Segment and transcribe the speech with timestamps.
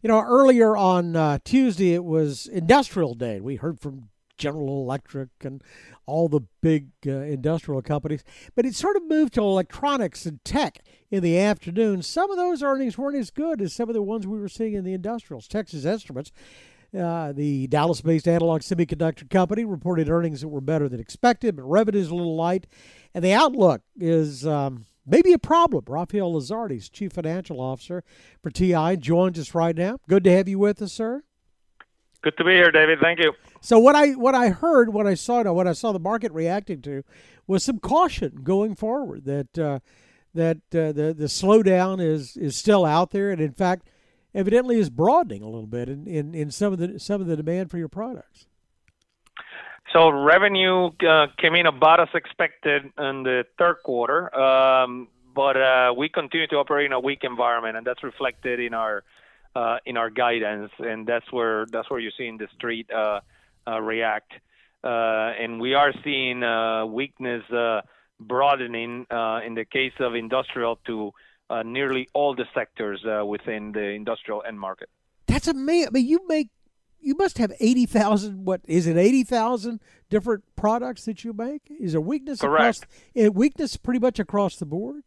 [0.00, 3.40] You know, earlier on uh, Tuesday, it was Industrial Day.
[3.40, 5.60] We heard from General Electric and
[6.06, 8.22] all the big uh, industrial companies,
[8.54, 12.02] but it sort of moved to electronics and tech in the afternoon.
[12.02, 14.74] Some of those earnings weren't as good as some of the ones we were seeing
[14.74, 15.48] in the industrials.
[15.48, 16.30] Texas Instruments,
[16.96, 21.64] uh, the Dallas based analog semiconductor company, reported earnings that were better than expected, but
[21.64, 22.68] revenue's a little light.
[23.14, 24.46] And the outlook is.
[24.46, 25.84] Um, maybe a problem.
[25.86, 28.04] Rafael Lizardi, Chief Financial Officer
[28.42, 29.98] for TI, joins us right now.
[30.08, 31.22] Good to have you with us, sir.
[32.22, 32.98] Good to be here, David.
[33.00, 33.32] Thank you.
[33.60, 36.82] So what I what I heard, what I saw, what I saw the market reacting
[36.82, 37.04] to,
[37.46, 39.78] was some caution going forward that uh,
[40.34, 43.88] that uh, the the slowdown is is still out there, and in fact,
[44.34, 47.36] evidently is broadening a little bit in, in, in some of the some of the
[47.36, 48.46] demand for your products.
[49.92, 55.94] So revenue uh, came in about as expected in the third quarter, um, but uh,
[55.96, 59.02] we continue to operate in a weak environment, and that's reflected in our
[59.56, 63.20] uh, in our guidance, and that's where that's where you're seeing the street uh,
[63.66, 64.32] uh, react.
[64.84, 66.40] Uh, and we are seeing
[66.92, 67.42] weakness
[68.20, 69.06] broadening
[69.46, 71.12] in the case of industrial to
[71.64, 74.88] nearly all the sectors within the industrial end market.
[75.26, 75.88] That's amazing.
[75.88, 76.48] I mean, you make
[77.00, 81.62] you must have 80,000 what is it 80,000 different products that you make?
[81.80, 82.86] Is there weakness Correct.
[83.14, 85.04] across weakness pretty much across the board?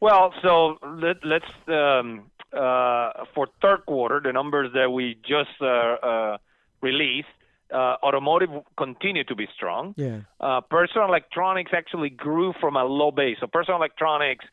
[0.00, 5.66] Well so let, us um, uh, for third quarter the numbers that we just uh,
[5.66, 6.38] uh,
[6.80, 7.28] released
[7.72, 9.94] uh, automotive continued to be strong.
[9.96, 10.20] Yeah.
[10.40, 13.38] Uh, personal electronics actually grew from a low base.
[13.40, 14.44] So personal electronics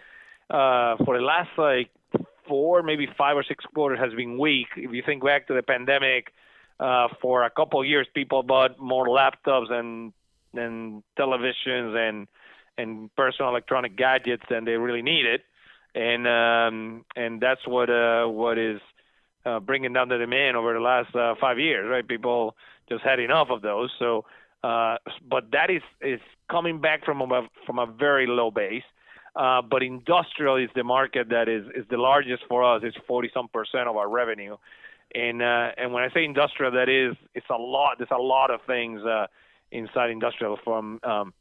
[0.49, 1.89] uh, for the last like
[2.51, 4.67] four, maybe five or six quarters has been weak.
[4.75, 6.23] If you think back to the pandemic,
[6.81, 10.11] uh, for a couple of years, people bought more laptops and
[10.53, 12.27] and televisions and
[12.77, 15.41] and personal electronic gadgets than they really needed,
[15.95, 18.81] and um, and that's what uh, what is
[19.45, 22.07] uh, bringing down the demand over the last uh, five years, right?
[22.07, 22.55] People
[22.89, 23.91] just had enough of those.
[23.99, 24.25] So,
[24.63, 24.97] uh,
[25.33, 28.83] but that is is coming back from a from a very low base.
[29.35, 32.81] Uh, but industrial is the market that is, is the largest for us.
[32.83, 34.57] It's 40 some percent of our revenue.
[35.13, 37.97] And uh, and when I say industrial, that is it's a lot.
[37.97, 39.27] There's a lot of things uh,
[39.71, 41.33] inside industrial, from um,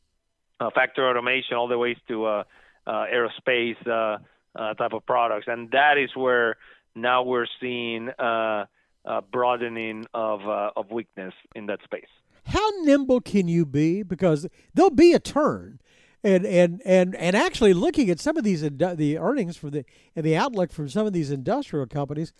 [0.58, 2.44] uh, factory automation all the way to uh,
[2.86, 4.18] uh, aerospace uh,
[4.56, 6.56] uh, type of products, and that is where
[6.94, 8.66] now we're seeing uh,
[9.04, 12.08] uh, broadening of uh, of weakness in that space.
[12.46, 14.02] How nimble can you be?
[14.02, 15.80] Because there'll be a turn
[16.22, 20.24] and and and and actually looking at some of these the earnings for the and
[20.24, 22.32] the outlook from some of these industrial companies,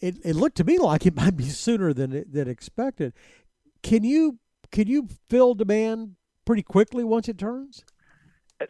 [0.00, 3.12] it, it looked to me like it might be sooner than than expected.
[3.82, 4.38] Can you
[4.70, 7.84] can you fill demand pretty quickly once it turns?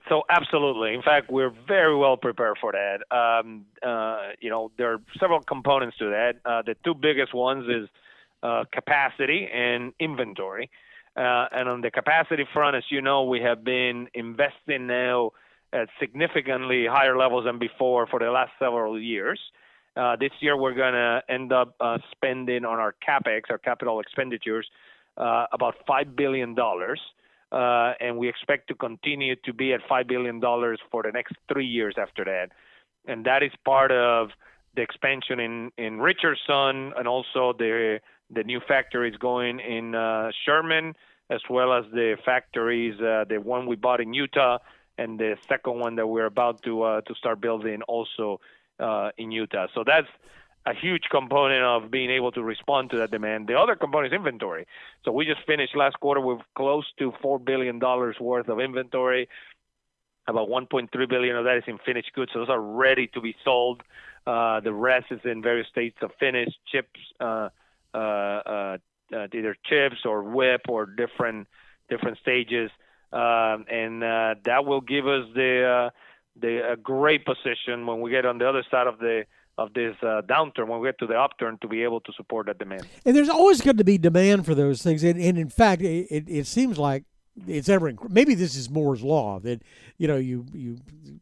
[0.08, 0.94] So absolutely.
[0.94, 3.16] In fact, we're very well prepared for that.
[3.16, 6.36] Um, uh, you know, there are several components to that.
[6.44, 7.88] Uh, the two biggest ones is
[8.42, 10.70] uh, capacity and inventory.
[11.16, 15.30] Uh, and on the capacity front, as you know, we have been investing now
[15.72, 19.40] at significantly higher levels than before for the last several years.
[19.96, 24.00] Uh, this year, we're going to end up uh, spending on our capex, our capital
[24.00, 24.68] expenditures,
[25.16, 26.56] uh, about $5 billion.
[27.52, 30.40] Uh, and we expect to continue to be at $5 billion
[30.90, 32.48] for the next three years after that.
[33.06, 34.30] And that is part of
[34.74, 38.00] the expansion in, in Richardson and also the
[38.34, 40.94] the new factories going in uh, Sherman,
[41.30, 44.58] as well as the factories, uh, the one we bought in Utah,
[44.98, 48.40] and the second one that we're about to uh, to start building also
[48.78, 49.66] uh, in Utah.
[49.74, 50.08] So that's
[50.66, 53.48] a huge component of being able to respond to that demand.
[53.48, 54.66] The other component is inventory.
[55.04, 59.28] So we just finished last quarter with close to four billion dollars worth of inventory.
[60.26, 63.36] About 1.3 billion of that is in finished goods, so those are ready to be
[63.44, 63.82] sold.
[64.26, 66.98] Uh, the rest is in various states of finished chips,
[67.94, 68.78] uh, uh,
[69.14, 71.46] uh, either chips or WIP or different
[71.88, 72.70] different stages,
[73.12, 75.90] um, and uh, that will give us the uh,
[76.40, 79.24] the a great position when we get on the other side of the
[79.56, 82.46] of this uh, downturn when we get to the upturn to be able to support
[82.46, 82.86] that demand.
[83.04, 86.08] And there's always going to be demand for those things, and, and in fact, it,
[86.10, 87.04] it, it seems like
[87.46, 89.62] it's ever maybe this is Moore's law that
[89.98, 90.78] you know you you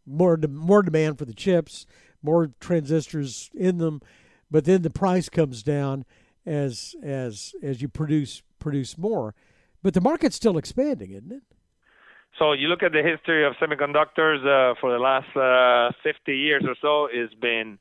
[0.06, 1.86] more de- more demand for the chips,
[2.22, 4.00] more transistors in them,
[4.50, 6.04] but then the price comes down
[6.46, 9.34] as as as you produce produce more.
[9.82, 11.42] But the market's still expanding, isn't it?
[12.38, 16.64] So you look at the history of semiconductors uh, for the last uh, 50 years
[16.66, 17.78] or so, it's been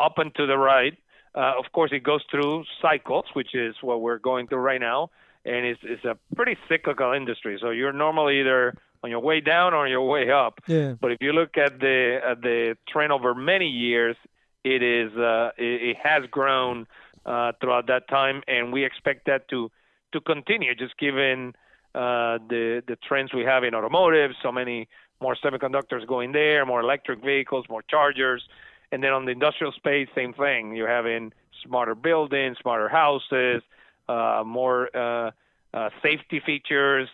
[0.00, 0.94] up and to the right.
[1.34, 5.10] Uh, of course, it goes through cycles, which is what we're going through right now,
[5.44, 7.58] and it's, it's a pretty cyclical industry.
[7.60, 10.60] So you're normally either on your way down or your way up.
[10.66, 10.94] Yeah.
[11.00, 14.16] But if you look at the at the trend over many years,
[14.64, 16.86] it is uh, it, it has grown
[17.26, 19.70] uh, throughout that time, and we expect that to
[20.12, 21.54] to continue, just given
[21.94, 24.88] uh, the the trends we have in automotive, so many
[25.20, 28.42] more semiconductors going there, more electric vehicles, more chargers,
[28.90, 30.74] and then on the industrial space, same thing.
[30.74, 31.32] You're having
[31.64, 33.62] smarter buildings, smarter houses,
[34.08, 35.30] uh, more uh,
[35.72, 37.08] uh, safety features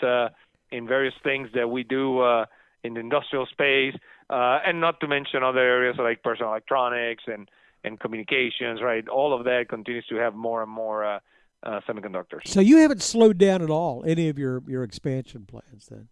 [0.70, 2.22] in various things that we do
[2.82, 3.94] in the industrial space,
[4.30, 7.48] and not to mention other areas like personal electronics and
[7.84, 8.80] and communications.
[8.82, 11.18] Right, all of that continues to have more and more uh,
[11.62, 12.46] uh, semiconductors.
[12.46, 16.08] So you haven't slowed down at all any of your your expansion plans then?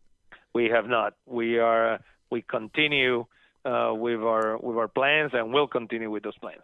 [0.55, 1.15] We have not.
[1.27, 1.99] We are uh,
[2.31, 3.27] we continue
[3.65, 6.63] uh, with our with our plans and we'll continue with those plans.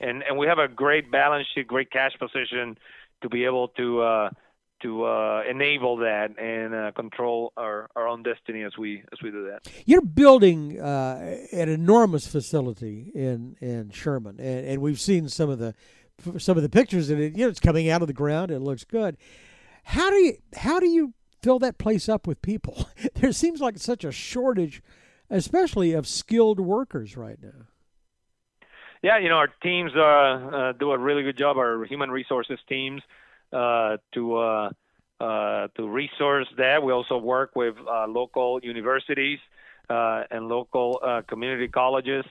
[0.00, 2.78] And and we have a great balance sheet, great cash position
[3.22, 4.30] to be able to uh,
[4.80, 9.30] to uh, enable that and uh, control our, our own destiny as we as we
[9.30, 9.68] do that.
[9.86, 15.58] You're building uh, an enormous facility in in Sherman, and, and we've seen some of
[15.58, 15.74] the
[16.38, 18.50] some of the pictures, and it you know it's coming out of the ground.
[18.50, 19.16] It looks good.
[19.84, 22.86] How do you how do you fill that place up with people?
[23.14, 24.82] there seems like such a shortage,
[25.30, 27.66] especially of skilled workers right now.
[29.02, 31.56] Yeah, you know our teams uh, uh, do a really good job.
[31.56, 33.02] Our human resources teams
[33.52, 34.70] to uh,
[35.20, 36.82] uh, to resource that.
[36.82, 39.40] We also work with uh, local universities
[39.90, 42.24] uh, and local uh, community colleges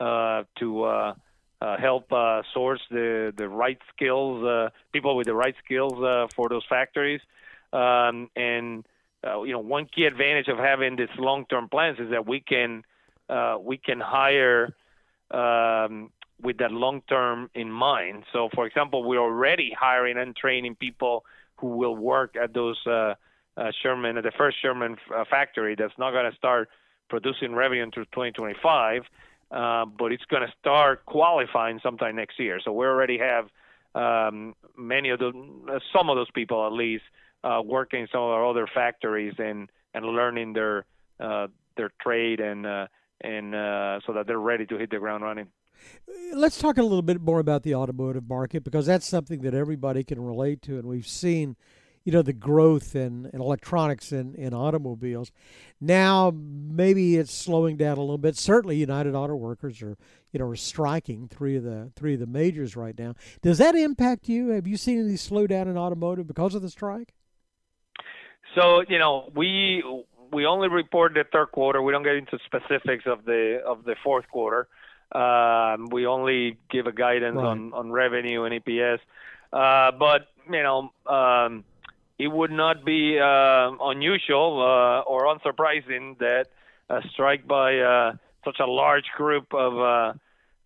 [0.00, 1.14] uh, to uh,
[1.60, 6.26] uh, help uh, source the the right skills, uh, people with the right skills uh,
[6.34, 7.20] for those factories.
[7.72, 8.86] Um, and
[9.26, 12.84] uh, you know, one key advantage of having this long-term plans is that we can
[13.28, 14.74] uh, we can hire
[15.30, 16.10] um,
[16.40, 18.24] with that long-term in mind.
[18.32, 21.24] So, for example, we're already hiring and training people
[21.56, 23.14] who will work at those uh,
[23.56, 26.68] uh, Sherman, at the first Sherman uh, factory that's not going to start
[27.08, 29.02] producing revenue until 2025,
[29.50, 32.60] uh, but it's going to start qualifying sometime next year.
[32.62, 33.48] So we already have
[33.94, 37.04] um, many of the, uh, some of those people at least,
[37.44, 40.84] uh, working in some of our other factories and and learning their
[41.20, 41.46] uh,
[41.76, 42.86] their trade and uh,
[43.20, 45.46] and uh, so that they're ready to hit the ground running.
[46.32, 50.04] Let's talk a little bit more about the automotive market because that's something that everybody
[50.04, 51.56] can relate to, and we've seen,
[52.04, 55.30] you know, the growth in, in electronics in, in automobiles.
[55.80, 58.36] Now maybe it's slowing down a little bit.
[58.36, 59.96] Certainly, United Auto Workers are,
[60.32, 63.14] you know, are striking three of the three of the majors right now.
[63.42, 64.48] Does that impact you?
[64.50, 67.14] Have you seen any slowdown in automotive because of the strike?
[68.54, 69.82] So you know, we
[70.32, 71.82] we only report the third quarter.
[71.82, 74.68] We don't get into specifics of the of the fourth quarter.
[75.12, 77.46] Um, we only give a guidance Right.
[77.46, 78.98] on on revenue and EPS.
[79.52, 81.64] Uh, but you know, um,
[82.18, 86.46] it would not be uh, unusual uh, or unsurprising that
[86.88, 88.12] a strike by uh,
[88.44, 90.12] such a large group of uh,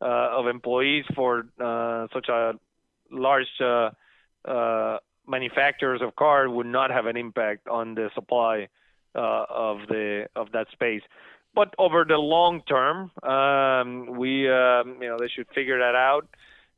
[0.03, 2.55] uh, of employees for uh, such a
[3.11, 3.91] large uh,
[4.47, 8.69] uh, manufacturers of cars would not have an impact on the supply
[9.15, 11.03] uh, of the of that space.
[11.55, 16.29] But over the long term, um, we um, you know they should figure that out.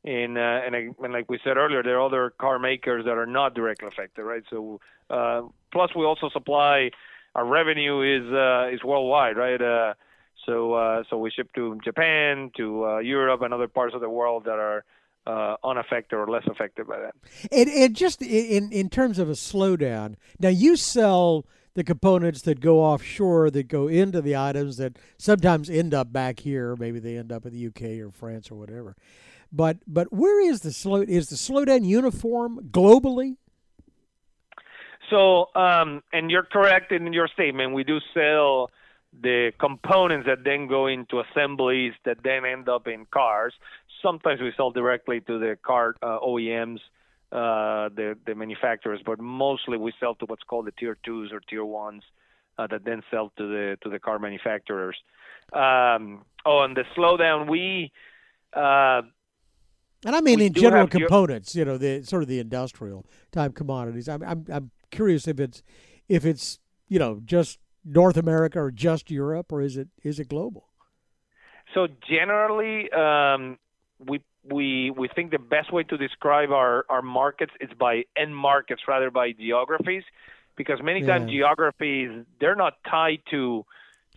[0.05, 3.25] And, uh, and, and like we said earlier, there are other car makers that are
[3.25, 4.43] not directly affected, right?
[4.49, 6.89] So uh, plus we also supply
[7.35, 9.61] our revenue is uh, is worldwide, right?
[9.61, 9.93] Uh,
[10.45, 14.09] so uh, so we ship to Japan, to uh, Europe, and other parts of the
[14.09, 14.83] world that are
[15.25, 17.15] uh, unaffected or less affected by that.
[17.51, 22.59] And, and just in in terms of a slowdown, now you sell the components that
[22.59, 26.75] go offshore that go into the items that sometimes end up back here.
[26.75, 28.95] Maybe they end up in the UK or France or whatever.
[29.51, 31.01] But but where is the slow?
[31.01, 33.37] Is the slowdown uniform globally?
[35.09, 37.73] So, um, and you're correct in your statement.
[37.73, 38.71] We do sell
[39.21, 43.53] the components that then go into assemblies that then end up in cars.
[44.01, 46.79] Sometimes we sell directly to the car uh, OEMs,
[47.33, 51.39] uh, the the manufacturers, but mostly we sell to what's called the tier twos or
[51.49, 52.03] tier ones
[52.59, 54.97] uh, that then sell to the to the car manufacturers.
[55.51, 56.03] Um,
[56.45, 57.91] oh, and the slowdown we.
[58.53, 59.01] Uh,
[60.05, 63.05] And I mean in general have your- components, you know, the sort of the industrial
[63.31, 64.07] type commodities.
[64.07, 65.63] I'm I'm I'm curious if it's
[66.07, 70.27] if it's you know just North America or just Europe or is it is it
[70.29, 70.63] global?
[71.73, 73.57] So generally, um,
[73.97, 78.35] we we we think the best way to describe our our markets is by end
[78.35, 80.03] markets rather by geographies,
[80.55, 83.65] because many times geographies they're not tied to.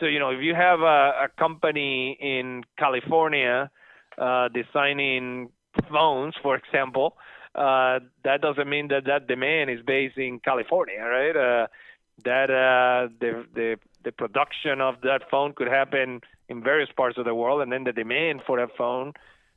[0.00, 3.70] So you know, if you have a, a company in California
[4.18, 5.50] uh, designing
[5.90, 7.16] phones, for example,
[7.54, 11.36] uh, that doesn't mean that that demand is based in California, right?
[11.36, 11.66] Uh,
[12.24, 17.24] that uh, the the the production of that phone could happen in various parts of
[17.24, 19.12] the world, and then the demand for that phone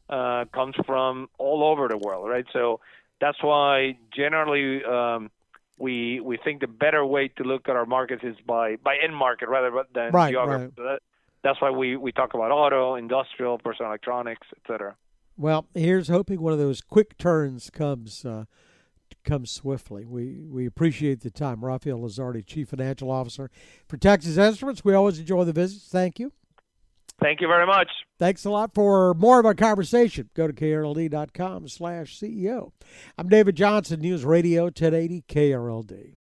[0.09, 2.45] uh, comes from all over the world, right?
[2.53, 2.79] So
[3.21, 5.29] that's why generally um,
[5.77, 9.15] we we think the better way to look at our markets is by by end
[9.15, 10.63] market rather than Right, geography.
[10.63, 10.75] right.
[10.77, 10.99] That,
[11.41, 14.95] that's why we, we talk about auto, industrial, personal electronics, etc.
[15.37, 18.43] Well, here's hoping one of those quick turns comes uh,
[19.23, 20.05] comes swiftly.
[20.05, 21.63] We we appreciate the time.
[21.63, 23.49] Rafael Lizardi, Chief Financial Officer
[23.87, 24.83] for Texas Instruments.
[24.83, 25.85] We always enjoy the visits.
[25.89, 26.33] Thank you.
[27.21, 27.89] Thank you very much.
[28.17, 30.29] Thanks a lot for more of our conversation.
[30.33, 32.71] Go to krld.com slash CEO.
[33.17, 36.15] I'm David Johnson, News Radio 1080 KRLD.